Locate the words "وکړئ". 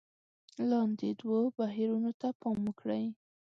2.67-3.05